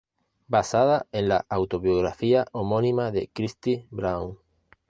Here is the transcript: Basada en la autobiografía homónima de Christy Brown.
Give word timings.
Basada 0.49 1.05
en 1.11 1.27
la 1.29 1.45
autobiografía 1.47 2.47
homónima 2.53 3.11
de 3.11 3.29
Christy 3.31 3.85
Brown. 3.91 4.39